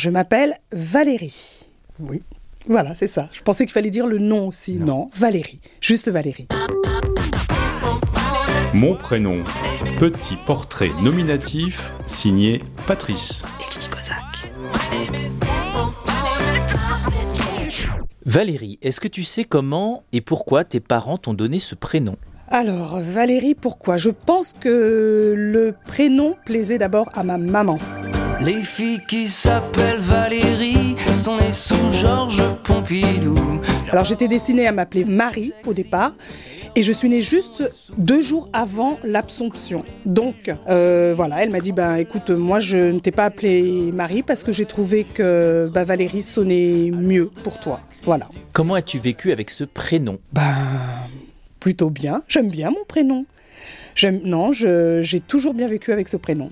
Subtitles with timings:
[0.00, 1.68] je m'appelle Valérie.
[1.98, 2.22] Oui.
[2.66, 3.28] Voilà, c'est ça.
[3.32, 4.76] Je pensais qu'il fallait dire le nom aussi.
[4.76, 5.60] Non, Valérie.
[5.82, 6.48] Juste Valérie.
[8.72, 9.44] Mon prénom.
[9.98, 13.42] Petit portrait nominatif signé Patrice.
[18.24, 22.16] Valérie, est-ce que tu sais comment et pourquoi tes parents t'ont donné ce prénom?
[22.48, 23.98] Alors, Valérie, pourquoi?
[23.98, 27.78] Je pense que le prénom plaisait d'abord à ma maman.
[28.42, 33.36] Les filles qui s'appellent Valérie sont nées sous Georges Pompidou.
[33.90, 36.12] Alors, j'étais destinée à m'appeler Marie au départ.
[36.74, 37.62] Et je suis née juste
[37.98, 39.84] deux jours avant l'Absomption.
[40.06, 44.22] Donc, euh, voilà, elle m'a dit, ben écoute, moi je ne t'ai pas appelée Marie
[44.22, 47.80] parce que j'ai trouvé que bah, Valérie sonnait mieux pour toi.
[48.04, 48.28] Voilà.
[48.52, 50.18] Comment as-tu vécu avec ce prénom?
[50.32, 50.54] Ben,
[51.60, 52.22] plutôt bien.
[52.28, 53.26] J'aime bien mon prénom.
[53.94, 56.48] J'aime, non, j'ai toujours bien vécu avec ce prénom.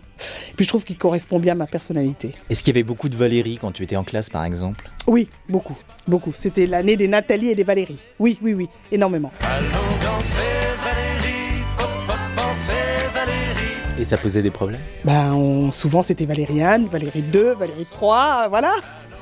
[0.56, 2.32] Puis je trouve qu'il correspond bien à ma personnalité.
[2.50, 4.90] Est-ce qu'il y avait beaucoup de Valérie quand tu étais en classe par exemple?
[5.06, 6.32] Oui, beaucoup, beaucoup.
[6.32, 8.04] C'était l'année des Nathalie et des Valérie.
[8.18, 9.32] Oui, oui, oui, énormément.
[9.40, 9.64] Allons
[10.02, 10.40] danser
[10.84, 12.72] Valérie, hop hop danser
[13.14, 14.00] Valérie.
[14.00, 14.80] Et ça posait des problèmes?
[15.04, 18.74] Ben, on- souvent c'était Valériane, Valérie 2, Valérie 3, voilà.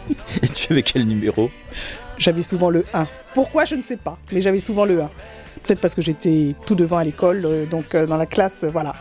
[0.43, 1.50] Et tu avais quel numéro?
[2.19, 3.06] J'avais souvent le 1.
[3.34, 5.11] Pourquoi, je ne sais pas, mais j'avais souvent le 1.
[5.67, 8.70] Peut-être parce que j'étais tout devant à l'école, euh, donc euh, dans la classe, euh,
[8.70, 8.95] voilà.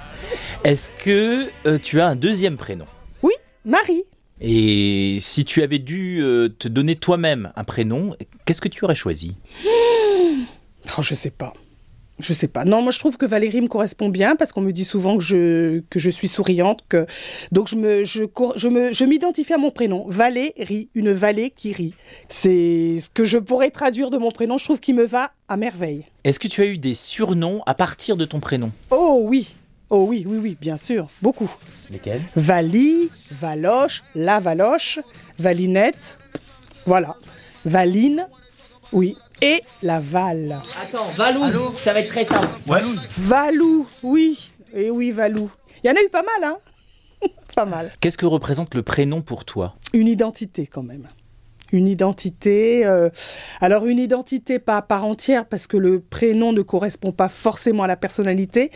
[0.63, 2.87] Est-ce que euh, tu as un deuxième prénom?
[3.21, 4.03] Oui, Marie.
[4.41, 8.95] Et si tu avais dû euh, te donner toi-même un prénom, qu'est-ce que tu aurais
[8.95, 9.37] choisi?
[10.97, 11.53] Oh, je sais pas.
[12.19, 12.63] Je sais pas.
[12.63, 15.23] Non, moi je trouve que Valérie me correspond bien parce qu'on me dit souvent que
[15.23, 17.05] je, que je suis souriante, que
[17.51, 18.21] donc je me je,
[18.69, 21.93] me je m'identifie à mon prénom, Valérie, une vallée qui rit.
[22.29, 24.57] C'est ce que je pourrais traduire de mon prénom.
[24.57, 26.05] Je trouve qu'il me va à merveille.
[26.23, 28.71] Est-ce que tu as eu des surnoms à partir de ton prénom?
[28.91, 29.55] Oh oui,
[29.89, 31.53] oh oui, oui, oui, bien sûr, beaucoup.
[31.91, 32.21] Lesquels?
[32.35, 34.99] Vali, Valoche, La Valoche,
[35.37, 36.17] Valinette,
[36.85, 37.17] voilà.
[37.65, 38.27] Valine,
[38.91, 39.17] oui.
[39.41, 40.59] Et la Val.
[40.81, 42.47] Attends, Valouz, ça va être très simple.
[43.17, 44.51] Valou, oui.
[44.73, 45.49] Et oui, Valou.
[45.83, 46.57] Il y en a eu pas mal, hein
[47.55, 47.91] Pas mal.
[47.99, 49.75] Qu'est-ce que représente le prénom pour toi?
[49.93, 51.07] Une identité quand même.
[51.71, 52.85] Une identité.
[52.85, 53.09] euh,
[53.59, 57.83] alors une identité pas à part entière parce que le prénom ne correspond pas forcément
[57.83, 58.71] à la personnalité.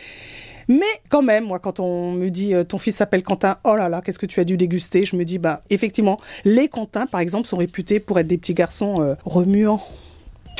[0.68, 3.88] Mais quand même, moi, quand on me dit euh, ton fils s'appelle Quentin, oh là
[3.88, 5.04] là, qu'est-ce que tu as dû déguster?
[5.04, 8.54] Je me dis, bah, effectivement, les Quentins, par exemple, sont réputés pour être des petits
[8.54, 9.82] garçons euh, remuants.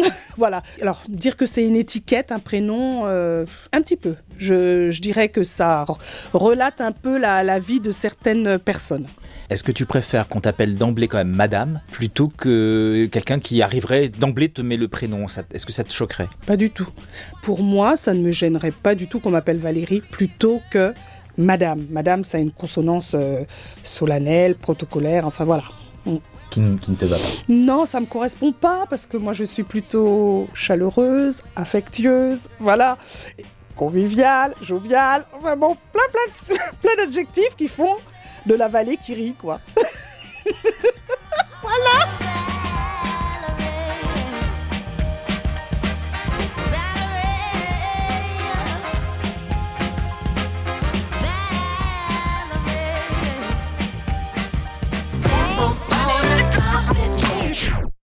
[0.37, 0.63] voilà.
[0.81, 4.15] Alors, dire que c'est une étiquette, un prénom, euh, un petit peu.
[4.39, 5.85] Je, dirais que ça
[6.33, 9.07] relate un peu la vie de certaines personnes.
[9.51, 14.09] Est-ce que tu préfères qu'on t'appelle d'emblée quand même madame plutôt que quelqu'un qui arriverait
[14.09, 15.27] d'emblée te met le prénom?
[15.53, 16.29] Est-ce que ça te choquerait?
[16.47, 16.89] Pas du tout.
[17.43, 20.95] Pour moi, ça ne me gênerait pas du tout qu'on m'appelle Valérie plutôt que
[21.37, 21.85] Madame.
[21.91, 23.43] Madame, ça a une consonance euh,
[23.83, 25.65] solennelle, protocolaire, enfin voilà.
[26.51, 27.23] qui, ne- qui ne te va pas?
[27.49, 32.99] Non, ça me correspond pas parce que moi je suis plutôt chaleureuse, affectueuse, voilà,
[33.75, 37.97] conviviale, joviale, enfin bon, plein plein plein d'adjectifs qui font
[38.47, 39.61] de la vallée qui rit quoi.